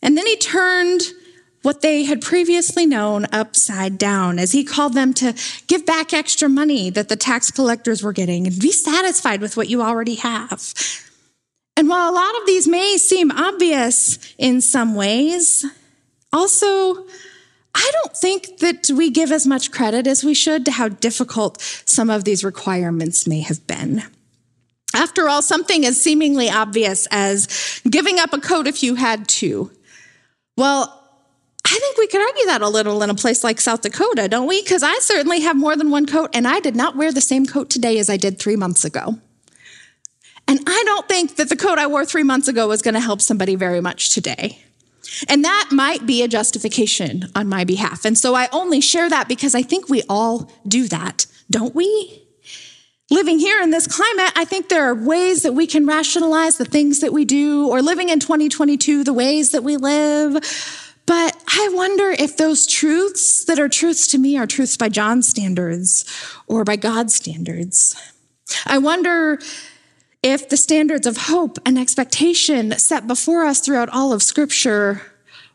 And 0.06 0.16
then 0.16 0.25
he 0.25 0.36
turned 0.36 1.02
what 1.62 1.82
they 1.82 2.04
had 2.04 2.22
previously 2.22 2.86
known 2.86 3.26
upside 3.32 3.98
down 3.98 4.38
as 4.38 4.52
he 4.52 4.62
called 4.62 4.94
them 4.94 5.12
to 5.14 5.34
give 5.66 5.84
back 5.84 6.12
extra 6.12 6.48
money 6.48 6.90
that 6.90 7.08
the 7.08 7.16
tax 7.16 7.50
collectors 7.50 8.04
were 8.04 8.12
getting 8.12 8.46
and 8.46 8.56
be 8.60 8.70
satisfied 8.70 9.40
with 9.40 9.56
what 9.56 9.68
you 9.68 9.82
already 9.82 10.14
have. 10.14 10.72
And 11.76 11.88
while 11.88 12.08
a 12.08 12.14
lot 12.14 12.40
of 12.40 12.46
these 12.46 12.68
may 12.68 12.96
seem 12.98 13.32
obvious 13.32 14.20
in 14.38 14.60
some 14.60 14.94
ways, 14.94 15.66
also, 16.32 17.04
I 17.75 17.90
don't 17.92 18.16
think 18.16 18.58
that 18.58 18.88
we 18.94 19.10
give 19.10 19.32
as 19.32 19.44
much 19.44 19.72
credit 19.72 20.06
as 20.06 20.22
we 20.22 20.34
should 20.34 20.64
to 20.66 20.70
how 20.70 20.88
difficult 20.88 21.60
some 21.84 22.10
of 22.10 22.22
these 22.22 22.44
requirements 22.44 23.26
may 23.26 23.40
have 23.40 23.66
been. 23.66 24.04
After 24.94 25.28
all, 25.28 25.42
something 25.42 25.84
as 25.84 26.00
seemingly 26.00 26.48
obvious 26.48 27.08
as 27.10 27.82
giving 27.90 28.20
up 28.20 28.32
a 28.32 28.38
coat 28.38 28.68
if 28.68 28.84
you 28.84 28.94
had 28.94 29.26
to 29.28 29.72
well, 30.56 31.02
I 31.64 31.78
think 31.78 31.98
we 31.98 32.06
could 32.06 32.20
argue 32.20 32.46
that 32.46 32.62
a 32.62 32.68
little 32.68 33.02
in 33.02 33.10
a 33.10 33.14
place 33.14 33.42
like 33.42 33.60
South 33.60 33.82
Dakota, 33.82 34.28
don't 34.28 34.46
we? 34.46 34.62
Because 34.62 34.82
I 34.82 34.94
certainly 35.00 35.40
have 35.40 35.56
more 35.56 35.76
than 35.76 35.90
one 35.90 36.06
coat, 36.06 36.30
and 36.32 36.46
I 36.46 36.60
did 36.60 36.76
not 36.76 36.96
wear 36.96 37.12
the 37.12 37.20
same 37.20 37.44
coat 37.44 37.70
today 37.70 37.98
as 37.98 38.08
I 38.08 38.16
did 38.16 38.38
three 38.38 38.56
months 38.56 38.84
ago. 38.84 39.18
And 40.48 40.60
I 40.66 40.82
don't 40.86 41.08
think 41.08 41.36
that 41.36 41.48
the 41.48 41.56
coat 41.56 41.78
I 41.78 41.88
wore 41.88 42.04
three 42.04 42.22
months 42.22 42.46
ago 42.46 42.68
was 42.68 42.82
going 42.82 42.94
to 42.94 43.00
help 43.00 43.20
somebody 43.20 43.56
very 43.56 43.80
much 43.80 44.10
today. 44.10 44.62
And 45.28 45.44
that 45.44 45.70
might 45.72 46.06
be 46.06 46.22
a 46.22 46.28
justification 46.28 47.30
on 47.34 47.48
my 47.48 47.64
behalf. 47.64 48.04
And 48.04 48.16
so 48.16 48.34
I 48.34 48.48
only 48.52 48.80
share 48.80 49.08
that 49.08 49.28
because 49.28 49.54
I 49.54 49.62
think 49.62 49.88
we 49.88 50.02
all 50.08 50.50
do 50.66 50.86
that, 50.88 51.26
don't 51.50 51.75
we? 51.75 52.25
Living 53.08 53.38
here 53.38 53.62
in 53.62 53.70
this 53.70 53.86
climate, 53.86 54.32
I 54.34 54.44
think 54.44 54.68
there 54.68 54.84
are 54.84 54.94
ways 54.94 55.42
that 55.42 55.52
we 55.52 55.68
can 55.68 55.86
rationalize 55.86 56.58
the 56.58 56.64
things 56.64 57.00
that 57.00 57.12
we 57.12 57.25
do, 57.25 57.68
or 57.68 57.80
living 57.80 58.08
in 58.08 58.18
2022, 58.18 59.04
the 59.04 59.12
ways 59.12 59.52
that 59.52 59.62
we 59.62 59.76
live. 59.76 60.34
But 61.06 61.40
I 61.46 61.70
wonder 61.72 62.10
if 62.10 62.36
those 62.36 62.66
truths 62.66 63.44
that 63.44 63.60
are 63.60 63.68
truths 63.68 64.08
to 64.08 64.18
me 64.18 64.36
are 64.36 64.46
truths 64.46 64.76
by 64.76 64.88
John's 64.88 65.28
standards 65.28 66.04
or 66.48 66.64
by 66.64 66.75
God's 66.75 67.14
standards. 67.14 67.94
I 68.66 68.78
wonder 68.78 69.38
if 70.25 70.48
the 70.48 70.56
standards 70.56 71.06
of 71.06 71.16
hope 71.16 71.58
and 71.64 71.78
expectation 71.78 72.72
set 72.72 73.06
before 73.06 73.44
us 73.44 73.60
throughout 73.60 73.88
all 73.90 74.12
of 74.12 74.22
Scripture 74.22 75.00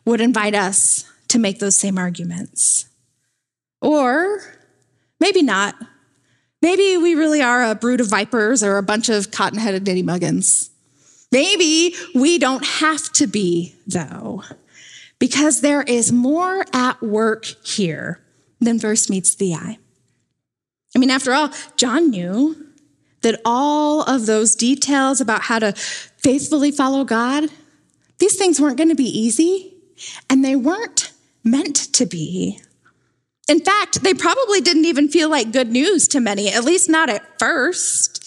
would 0.06 0.22
invite 0.22 0.54
us 0.54 1.04
to 1.28 1.38
make 1.38 1.58
those 1.58 1.76
same 1.76 1.98
arguments. 1.98 2.86
Or 3.82 4.40
maybe 5.20 5.42
not. 5.42 5.74
Maybe 6.62 6.96
we 6.96 7.16
really 7.16 7.42
are 7.42 7.62
a 7.62 7.74
brood 7.74 8.00
of 8.00 8.08
vipers 8.08 8.62
or 8.62 8.78
a 8.78 8.82
bunch 8.82 9.08
of 9.08 9.32
cotton 9.32 9.58
headed 9.58 9.86
ninny 9.86 10.02
muggins. 10.02 10.70
Maybe 11.32 11.94
we 12.14 12.38
don't 12.38 12.64
have 12.64 13.10
to 13.14 13.26
be, 13.26 13.74
though, 13.86 14.44
because 15.18 15.60
there 15.60 15.82
is 15.82 16.12
more 16.12 16.64
at 16.72 17.02
work 17.02 17.46
here 17.64 18.20
than 18.60 18.78
first 18.78 19.10
meets 19.10 19.34
the 19.34 19.54
eye. 19.54 19.78
I 20.94 20.98
mean, 20.98 21.10
after 21.10 21.32
all, 21.32 21.50
John 21.76 22.10
knew 22.10 22.66
that 23.22 23.40
all 23.44 24.02
of 24.02 24.26
those 24.26 24.54
details 24.54 25.20
about 25.20 25.42
how 25.42 25.58
to 25.58 25.72
faithfully 25.72 26.70
follow 26.70 27.04
God, 27.04 27.48
these 28.18 28.36
things 28.36 28.60
weren't 28.60 28.76
going 28.76 28.90
to 28.90 28.94
be 28.94 29.18
easy, 29.18 29.74
and 30.28 30.44
they 30.44 30.54
weren't 30.54 31.12
meant 31.42 31.76
to 31.94 32.06
be. 32.06 32.60
In 33.52 33.60
fact, 33.60 34.02
they 34.02 34.14
probably 34.14 34.62
didn't 34.62 34.86
even 34.86 35.08
feel 35.08 35.28
like 35.28 35.52
good 35.52 35.70
news 35.70 36.08
to 36.08 36.20
many, 36.20 36.48
at 36.48 36.64
least 36.64 36.88
not 36.88 37.10
at 37.10 37.38
first. 37.38 38.24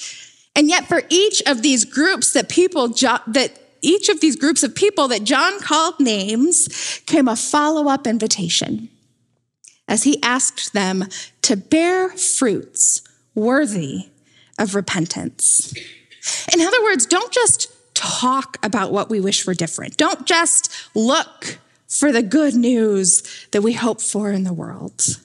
And 0.56 0.70
yet, 0.70 0.88
for 0.88 1.02
each 1.10 1.42
of 1.48 1.64
these 1.64 1.84
groups 1.84 2.32
that 2.34 2.48
people, 2.48 2.90
that 2.90 3.50
each 3.82 4.08
of 4.08 4.22
these 4.22 4.36
groups 4.36 4.62
of 4.62 4.76
people 4.76 5.08
that 5.08 5.24
John 5.24 5.60
called 5.60 6.00
names 6.00 7.02
came 7.08 7.28
a 7.28 7.36
follow 7.36 7.90
up 7.90 8.06
invitation. 8.06 8.90
as 9.88 10.04
he 10.04 10.22
asked 10.24 10.74
them 10.74 11.06
to 11.44 11.56
bear 11.56 12.10
fruits 12.10 13.02
worthy 13.34 14.10
of 14.58 14.76
repentance. 14.76 15.74
In 16.54 16.62
other 16.62 16.82
words, 16.84 17.06
don't 17.06 17.32
just 17.32 17.72
talk 17.94 18.58
about 18.64 18.92
what 18.92 19.10
we 19.10 19.20
wish 19.20 19.46
were 19.46 19.54
different. 19.54 19.98
Don't 19.98 20.26
just 20.26 20.72
look 20.96 21.60
for 21.88 22.12
the 22.12 22.24
good 22.24 22.56
news 22.56 23.48
that 23.52 23.62
we 23.62 23.74
hope 23.74 24.02
for 24.02 24.32
in 24.32 24.44
the 24.44 24.54
world. 24.54 25.20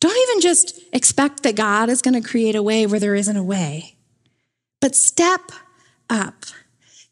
Don't 0.00 0.28
even 0.28 0.40
just 0.40 0.80
expect 0.92 1.42
that 1.44 1.54
God 1.54 1.88
is 1.88 2.02
going 2.02 2.20
to 2.20 2.28
create 2.28 2.56
a 2.56 2.62
way 2.62 2.86
where 2.86 3.00
there 3.00 3.14
isn't 3.14 3.36
a 3.36 3.44
way, 3.44 3.96
but 4.80 4.96
step 4.96 5.52
up. 6.10 6.44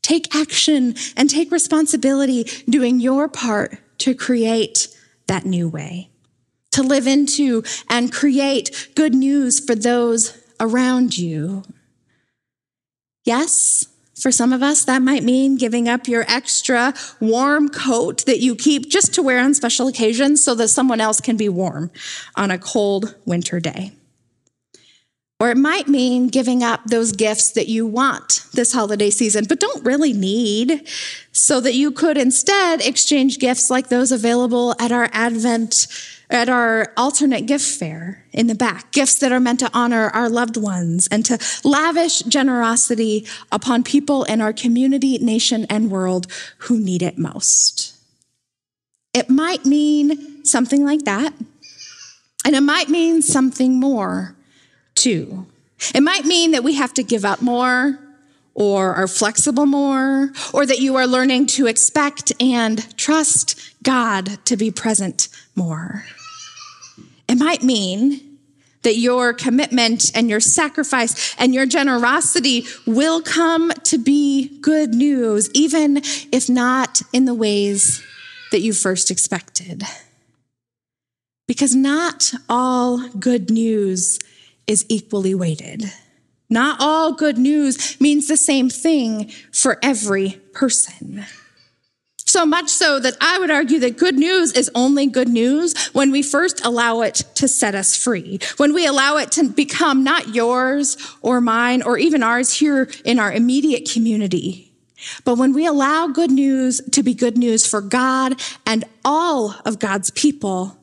Take 0.03 0.35
action 0.35 0.95
and 1.17 1.31
take 1.31 1.53
responsibility 1.53 2.45
doing 2.69 3.01
your 3.01 3.29
part 3.29 3.79
to 3.99 4.15
create 4.15 4.89
that 5.27 5.45
new 5.45 5.69
way, 5.69 6.11
to 6.73 6.83
live 6.83 7.07
into 7.07 7.63
and 7.89 8.13
create 8.13 8.91
good 8.97 9.15
news 9.15 9.61
for 9.61 9.75
those 9.75 10.37
around 10.59 11.17
you. 11.17 11.63
Yes, 13.25 13.87
for 14.21 14.31
some 14.33 14.53
of 14.53 14.63
us, 14.63 14.85
that 14.85 15.03
might 15.03 15.23
mean 15.23 15.57
giving 15.57 15.89
up 15.89 16.09
your 16.09 16.25
extra 16.29 16.95
warm 17.21 17.69
coat 17.69 18.25
that 18.27 18.41
you 18.41 18.55
keep 18.55 18.89
just 18.89 19.15
to 19.15 19.23
wear 19.23 19.41
on 19.41 19.55
special 19.55 19.89
occasions 19.89 20.43
so 20.43 20.55
that 20.55 20.69
someone 20.69 21.01
else 21.01 21.21
can 21.21 21.37
be 21.37 21.49
warm 21.49 21.91
on 22.37 22.51
a 22.51 22.59
cold 22.59 23.15
winter 23.25 23.61
day. 23.61 23.93
Or 25.41 25.51
it 25.51 25.57
might 25.57 25.89
mean 25.89 26.29
giving 26.29 26.63
up 26.63 26.85
those 26.85 27.13
gifts 27.13 27.53
that 27.53 27.67
you 27.67 27.87
want 27.87 28.45
this 28.53 28.75
holiday 28.75 29.09
season, 29.09 29.47
but 29.49 29.59
don't 29.59 29.83
really 29.83 30.13
need, 30.13 30.87
so 31.33 31.61
that 31.63 31.75
you 31.75 31.91
could 31.91 32.19
instead 32.19 32.83
exchange 32.83 33.39
gifts 33.39 33.71
like 33.71 33.89
those 33.89 34.13
available 34.13 34.75
at 34.79 34.93
our 34.93 35.09
Advent 35.13 35.87
at 36.29 36.49
our 36.49 36.93
alternate 36.97 37.47
gift 37.47 37.65
fair 37.65 38.25
in 38.33 38.47
the 38.47 38.55
back, 38.55 38.93
gifts 38.93 39.19
that 39.19 39.33
are 39.33 39.41
meant 39.41 39.59
to 39.59 39.71
honor 39.75 40.11
our 40.11 40.29
loved 40.29 40.57
ones 40.57 41.09
and 41.11 41.25
to 41.25 41.37
lavish 41.65 42.21
generosity 42.21 43.27
upon 43.51 43.83
people 43.83 44.23
in 44.25 44.41
our 44.41 44.53
community, 44.53 45.19
nation, 45.19 45.67
and 45.69 45.91
world 45.91 46.29
who 46.59 46.79
need 46.79 47.03
it 47.03 47.19
most. 47.19 47.97
It 49.13 49.29
might 49.29 49.67
mean 49.67 50.45
something 50.45 50.85
like 50.85 51.05
that, 51.05 51.35
and 52.45 52.55
it 52.55 52.61
might 52.61 52.89
mean 52.89 53.23
something 53.23 53.81
more 53.81 54.37
It 55.07 56.03
might 56.03 56.25
mean 56.25 56.51
that 56.53 56.65
we 56.65 56.75
have 56.75 56.95
to 56.95 57.03
give 57.03 57.25
up 57.25 57.43
more 57.43 57.99
or 58.55 58.95
are 58.95 59.09
flexible 59.09 59.65
more, 59.65 60.33
or 60.53 60.67
that 60.67 60.81
you 60.81 60.97
are 60.97 61.07
learning 61.07 61.47
to 61.47 61.67
expect 61.67 62.33
and 62.41 62.97
trust 62.99 63.59
God 63.83 64.45
to 64.45 64.57
be 64.57 64.71
present 64.71 65.29
more. 65.55 66.05
It 67.29 67.39
might 67.39 67.63
mean 67.63 68.39
that 68.83 68.97
your 68.97 69.33
commitment 69.33 70.11
and 70.15 70.29
your 70.29 70.41
sacrifice 70.41 71.35
and 71.39 71.55
your 71.55 71.65
generosity 71.65 72.67
will 72.87 73.23
come 73.23 73.71
to 73.85 73.99
be 73.99 74.59
good 74.61 74.95
news, 74.95 75.49
even 75.55 75.99
if 76.33 76.49
not 76.49 77.03
in 77.13 77.27
the 77.27 77.35
ways 77.35 78.03
that 78.51 78.61
you 78.61 78.73
first 78.73 79.11
expected. 79.11 79.85
Because 81.47 81.75
not 81.75 82.33
all 82.49 83.09
good 83.11 83.51
news 83.51 84.19
is 84.71 84.87
equally 84.89 85.35
weighted. 85.35 85.93
Not 86.49 86.79
all 86.81 87.13
good 87.13 87.39
news 87.39 88.01
means 88.01 88.29
the 88.29 88.37
same 88.37 88.71
thing 88.71 89.31
for 89.53 89.79
every 89.83 90.41
person. 90.53 91.27
So 92.25 92.47
much 92.47 92.69
so 92.69 93.01
that 93.01 93.17
I 93.21 93.41
would 93.41 93.51
argue 93.51 93.81
that 93.81 93.99
good 93.99 94.17
news 94.17 94.53
is 94.53 94.71
only 94.73 95.07
good 95.07 95.29
news 95.29 95.89
when 95.89 96.13
we 96.13 96.23
first 96.23 96.65
allow 96.65 97.01
it 97.01 97.17
to 97.35 97.49
set 97.49 97.75
us 97.75 97.97
free, 97.97 98.39
when 98.57 98.73
we 98.73 98.87
allow 98.87 99.17
it 99.17 99.33
to 99.33 99.49
become 99.49 100.05
not 100.05 100.33
yours 100.33 100.97
or 101.23 101.41
mine 101.41 101.83
or 101.83 101.99
even 101.99 102.23
ours 102.23 102.53
here 102.55 102.89
in 103.05 103.19
our 103.19 103.33
immediate 103.33 103.91
community, 103.93 104.71
but 105.25 105.37
when 105.39 105.53
we 105.53 105.67
allow 105.67 106.07
good 106.07 106.31
news 106.31 106.81
to 106.93 107.03
be 107.03 107.15
good 107.15 107.37
news 107.37 107.67
for 107.67 107.81
God 107.81 108.41
and 108.65 108.85
all 109.05 109.57
of 109.65 109.81
God's 109.81 110.11
people, 110.11 110.77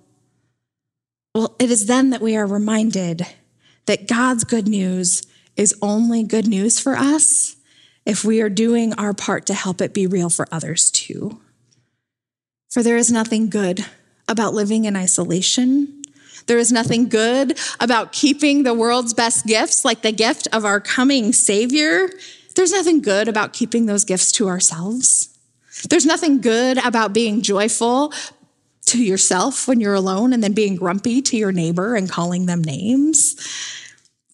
well, 1.34 1.56
it 1.60 1.72
is 1.72 1.86
then 1.86 2.10
that 2.10 2.22
we 2.22 2.36
are 2.36 2.46
reminded 2.46 3.26
that 3.88 4.08
God's 4.08 4.43
good 4.43 4.67
news 4.67 5.23
is 5.56 5.76
only 5.82 6.23
good 6.23 6.47
news 6.47 6.80
for 6.80 6.95
us 6.95 7.56
if 8.06 8.23
we 8.23 8.41
are 8.41 8.50
doing 8.50 8.93
our 8.93 9.13
part 9.13 9.45
to 9.47 9.54
help 9.54 9.82
it 9.82 9.93
be 9.93 10.08
real 10.08 10.30
for 10.30 10.47
others 10.52 10.91
too. 10.91 11.41
For 12.69 12.84
there 12.84 12.97
is 12.97 13.12
nothing 13.12 13.50
good 13.50 13.86
about 14.28 14.54
living 14.54 14.86
in 14.86 14.95
isolation. 14.95 16.04
There 16.45 16.58
is 16.58 16.71
nothing 16.71 17.10
good 17.10 17.60
about 17.80 18.13
keeping 18.13 18.63
the 18.63 18.73
world's 18.73 19.13
best 19.13 19.45
gifts, 19.45 19.84
like 19.84 20.04
the 20.04 20.12
gift 20.12 20.47
of 20.54 20.63
our 20.63 20.80
coming 20.80 21.34
Savior. 21.34 22.10
There's 22.56 22.71
nothing 22.71 23.02
good 23.02 23.28
about 23.28 23.54
keeping 23.54 23.86
those 23.86 24.06
gifts 24.06 24.32
to 24.34 24.47
ourselves. 24.47 25.38
There's 25.89 26.06
nothing 26.06 26.41
good 26.41 26.78
about 26.86 27.13
being 27.13 27.41
joyful 27.41 28.13
to 28.88 29.04
yourself 29.04 29.67
when 29.67 29.80
you're 29.80 29.93
alone 29.93 30.34
and 30.34 30.43
then 30.43 30.54
being 30.54 30.76
grumpy 30.76 31.21
to 31.21 31.38
your 31.38 31.52
neighbor 31.52 31.95
and 31.95 32.10
calling 32.10 32.45
them 32.45 32.63
names. 32.63 33.36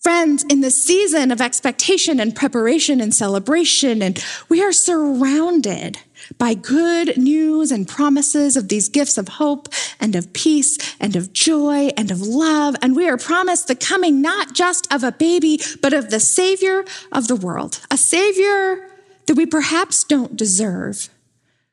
Friends, 0.03 0.43
in 0.49 0.59
this 0.59 0.83
season 0.83 1.31
of 1.31 1.39
expectation 1.39 2.19
and 2.19 2.35
preparation 2.35 2.99
and 2.99 3.15
celebration, 3.15 4.01
and 4.01 4.21
we 4.49 4.61
are 4.61 4.73
surrounded 4.73 5.97
by 6.37 6.53
good 6.53 7.15
news 7.15 7.71
and 7.71 7.87
promises 7.87 8.57
of 8.57 8.67
these 8.67 8.89
gifts 8.89 9.17
of 9.17 9.29
hope 9.29 9.69
and 10.01 10.13
of 10.13 10.33
peace 10.33 10.77
and 10.99 11.15
of 11.15 11.31
joy 11.31 11.89
and 11.95 12.11
of 12.11 12.21
love. 12.21 12.75
And 12.81 12.97
we 12.97 13.07
are 13.07 13.17
promised 13.17 13.69
the 13.69 13.75
coming 13.75 14.21
not 14.21 14.53
just 14.53 14.91
of 14.93 15.05
a 15.05 15.13
baby, 15.13 15.61
but 15.81 15.93
of 15.93 16.09
the 16.09 16.19
Savior 16.19 16.83
of 17.13 17.29
the 17.29 17.37
world, 17.37 17.79
a 17.89 17.95
Savior 17.95 18.89
that 19.27 19.35
we 19.35 19.45
perhaps 19.45 20.03
don't 20.03 20.35
deserve, 20.35 21.07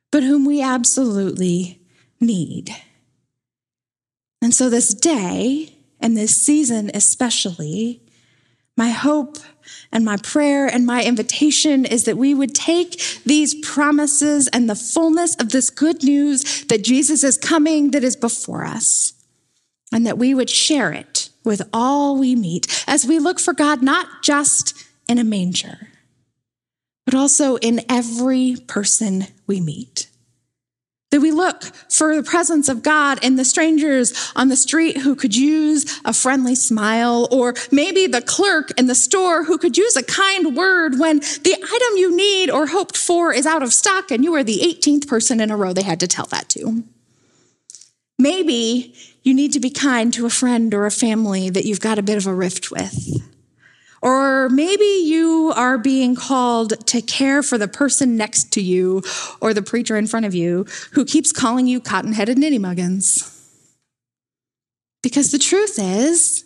but 0.09 0.23
whom 0.23 0.45
we 0.45 0.61
absolutely 0.61 1.80
need. 2.21 2.75
And 4.41 4.53
so 4.53 4.69
this 4.69 4.93
day 4.93 5.73
and 5.99 6.15
this 6.15 6.35
season 6.35 6.89
especially, 6.93 8.01
my 8.77 8.89
hope 8.89 9.37
and 9.91 10.03
my 10.05 10.17
prayer 10.17 10.65
and 10.67 10.85
my 10.85 11.03
invitation 11.03 11.85
is 11.85 12.05
that 12.05 12.17
we 12.17 12.33
would 12.33 12.55
take 12.55 12.99
these 13.25 13.53
promises 13.55 14.47
and 14.47 14.69
the 14.69 14.75
fullness 14.75 15.35
of 15.35 15.49
this 15.49 15.69
good 15.69 16.03
news 16.03 16.63
that 16.65 16.83
Jesus 16.83 17.23
is 17.23 17.37
coming 17.37 17.91
that 17.91 18.03
is 18.03 18.15
before 18.15 18.65
us, 18.65 19.13
and 19.91 20.05
that 20.05 20.17
we 20.17 20.33
would 20.33 20.49
share 20.49 20.91
it 20.91 21.29
with 21.43 21.61
all 21.73 22.17
we 22.17 22.35
meet 22.35 22.83
as 22.87 23.05
we 23.05 23.19
look 23.19 23.39
for 23.39 23.53
God 23.53 23.81
not 23.81 24.23
just 24.23 24.73
in 25.07 25.17
a 25.17 25.23
manger, 25.23 25.89
but 27.05 27.13
also 27.13 27.57
in 27.57 27.81
every 27.89 28.55
person 28.67 29.27
we 29.47 29.59
meet. 29.59 30.07
That 31.11 31.21
we 31.21 31.31
look 31.31 31.63
for 31.89 32.15
the 32.15 32.23
presence 32.23 32.69
of 32.69 32.83
God 32.83 33.21
in 33.21 33.35
the 33.35 33.43
strangers 33.43 34.31
on 34.33 34.47
the 34.47 34.55
street 34.55 34.97
who 34.97 35.13
could 35.13 35.35
use 35.35 35.99
a 36.05 36.13
friendly 36.13 36.55
smile, 36.55 37.27
or 37.31 37.53
maybe 37.69 38.07
the 38.07 38.21
clerk 38.21 38.71
in 38.77 38.87
the 38.87 38.95
store 38.95 39.43
who 39.43 39.57
could 39.57 39.77
use 39.77 39.97
a 39.97 40.03
kind 40.03 40.55
word 40.55 40.97
when 40.99 41.19
the 41.19 41.53
item 41.53 41.97
you 41.97 42.15
need 42.15 42.49
or 42.49 42.67
hoped 42.67 42.95
for 42.95 43.33
is 43.33 43.45
out 43.45 43.61
of 43.61 43.73
stock 43.73 44.09
and 44.09 44.23
you 44.23 44.33
are 44.35 44.43
the 44.43 44.59
18th 44.59 45.05
person 45.07 45.41
in 45.41 45.51
a 45.51 45.57
row 45.57 45.73
they 45.73 45.83
had 45.83 45.99
to 45.99 46.07
tell 46.07 46.27
that 46.27 46.47
to. 46.49 46.83
Maybe 48.17 48.95
you 49.23 49.33
need 49.33 49.51
to 49.53 49.59
be 49.59 49.69
kind 49.69 50.13
to 50.13 50.25
a 50.25 50.29
friend 50.29 50.73
or 50.73 50.85
a 50.85 50.91
family 50.91 51.49
that 51.49 51.65
you've 51.65 51.81
got 51.81 51.99
a 51.99 52.03
bit 52.03 52.17
of 52.17 52.25
a 52.25 52.33
rift 52.33 52.71
with. 52.71 53.21
Or 54.01 54.49
maybe 54.49 55.03
you 55.05 55.53
are 55.55 55.77
being 55.77 56.15
called 56.15 56.87
to 56.87 57.01
care 57.01 57.43
for 57.43 57.57
the 57.57 57.67
person 57.67 58.17
next 58.17 58.51
to 58.53 58.61
you 58.61 59.03
or 59.39 59.53
the 59.53 59.61
preacher 59.61 59.95
in 59.95 60.07
front 60.07 60.25
of 60.25 60.33
you 60.33 60.65
who 60.93 61.05
keeps 61.05 61.31
calling 61.31 61.67
you 61.67 61.79
cotton 61.79 62.13
headed 62.13 62.37
ninny 62.37 62.57
muggins. 62.57 63.27
Because 65.03 65.31
the 65.31 65.39
truth 65.39 65.77
is, 65.79 66.45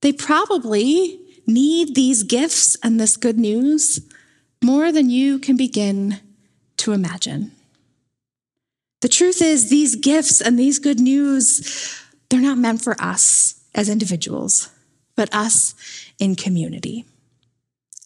they 0.00 0.12
probably 0.12 1.20
need 1.46 1.94
these 1.94 2.22
gifts 2.22 2.76
and 2.82 2.98
this 2.98 3.16
good 3.16 3.38
news 3.38 4.00
more 4.62 4.92
than 4.92 5.10
you 5.10 5.38
can 5.38 5.56
begin 5.56 6.20
to 6.78 6.92
imagine. 6.92 7.52
The 9.00 9.08
truth 9.08 9.42
is, 9.42 9.68
these 9.68 9.96
gifts 9.96 10.40
and 10.40 10.58
these 10.58 10.78
good 10.78 11.00
news, 11.00 12.00
they're 12.28 12.40
not 12.40 12.58
meant 12.58 12.82
for 12.82 13.00
us 13.00 13.60
as 13.74 13.88
individuals, 13.88 14.68
but 15.16 15.32
us 15.34 15.74
in 16.18 16.36
community. 16.36 17.04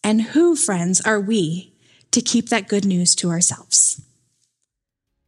And 0.03 0.21
who, 0.21 0.55
friends, 0.55 1.01
are 1.01 1.19
we 1.19 1.73
to 2.11 2.21
keep 2.21 2.49
that 2.49 2.67
good 2.67 2.85
news 2.85 3.15
to 3.15 3.29
ourselves? 3.29 4.01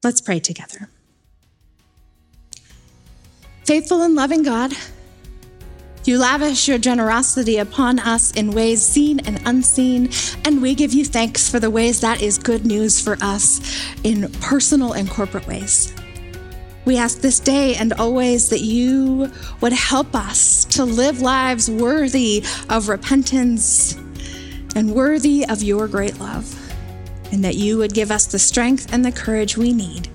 Let's 0.03 0.21
pray 0.21 0.39
together. 0.39 0.89
Faithful 3.65 4.01
and 4.01 4.15
loving 4.15 4.43
God, 4.43 4.73
you 6.05 6.17
lavish 6.17 6.67
your 6.67 6.77
generosity 6.77 7.57
upon 7.57 7.99
us 7.99 8.31
in 8.31 8.51
ways 8.51 8.81
seen 8.81 9.19
and 9.27 9.39
unseen, 9.45 10.09
and 10.45 10.61
we 10.61 10.73
give 10.73 10.93
you 10.93 11.05
thanks 11.05 11.49
for 11.49 11.59
the 11.59 11.69
ways 11.69 12.01
that 12.01 12.21
is 12.21 12.37
good 12.37 12.65
news 12.65 12.99
for 13.01 13.17
us 13.21 13.61
in 14.03 14.31
personal 14.41 14.93
and 14.93 15.09
corporate 15.09 15.45
ways. 15.45 15.93
We 16.89 16.97
ask 16.97 17.19
this 17.19 17.39
day 17.39 17.75
and 17.75 17.93
always 17.93 18.49
that 18.49 18.62
you 18.62 19.32
would 19.62 19.73
help 19.73 20.15
us 20.15 20.65
to 20.65 20.84
live 20.84 21.21
lives 21.21 21.69
worthy 21.69 22.43
of 22.67 22.89
repentance 22.89 23.93
and 24.75 24.95
worthy 24.95 25.45
of 25.47 25.62
your 25.62 25.88
great 25.88 26.19
love, 26.19 26.52
and 27.32 27.43
that 27.43 27.54
you 27.54 27.78
would 27.78 27.93
give 27.93 28.10
us 28.10 28.25
the 28.25 28.39
strength 28.39 28.91
and 28.91 29.06
the 29.06 29.12
courage 29.12 29.56
we 29.56 29.71
need 29.71 30.10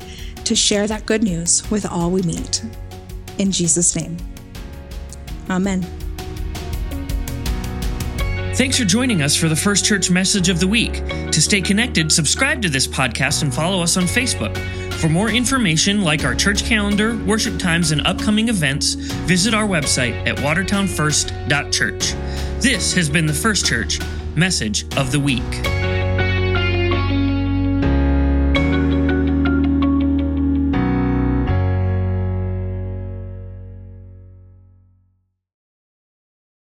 to 0.44 0.56
share 0.56 0.88
that 0.88 1.06
good 1.06 1.22
news 1.22 1.62
with 1.70 1.86
all 1.86 2.10
we 2.10 2.22
meet. 2.22 2.64
In 3.38 3.52
Jesus' 3.52 3.94
name, 3.94 4.16
Amen. 5.48 5.82
Thanks 8.54 8.78
for 8.78 8.84
joining 8.84 9.22
us 9.22 9.36
for 9.36 9.48
the 9.48 9.54
First 9.54 9.84
Church 9.84 10.10
Message 10.10 10.48
of 10.48 10.58
the 10.58 10.66
Week. 10.66 11.06
To 11.30 11.40
stay 11.40 11.60
connected, 11.60 12.10
subscribe 12.10 12.62
to 12.62 12.68
this 12.68 12.88
podcast 12.88 13.44
and 13.44 13.54
follow 13.54 13.80
us 13.80 13.96
on 13.96 14.04
Facebook. 14.04 14.83
For 15.00 15.08
more 15.08 15.28
information, 15.28 16.02
like 16.02 16.24
our 16.24 16.34
church 16.34 16.64
calendar, 16.64 17.16
worship 17.26 17.58
times, 17.58 17.90
and 17.90 18.06
upcoming 18.06 18.48
events, 18.48 18.94
visit 18.94 19.52
our 19.52 19.66
website 19.66 20.14
at 20.26 20.36
watertownfirst.church. 20.38 22.14
This 22.62 22.94
has 22.94 23.10
been 23.10 23.26
the 23.26 23.34
First 23.34 23.66
Church 23.66 24.00
Message 24.34 24.84
of 24.96 25.12
the 25.12 25.20
Week. 25.20 25.83